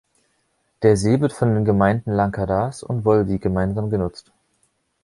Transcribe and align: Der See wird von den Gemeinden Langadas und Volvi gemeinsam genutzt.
Der 0.81 0.97
See 0.97 1.21
wird 1.21 1.31
von 1.31 1.53
den 1.53 1.63
Gemeinden 1.63 2.09
Langadas 2.11 2.81
und 2.81 3.05
Volvi 3.05 3.37
gemeinsam 3.37 3.91
genutzt. 3.91 4.31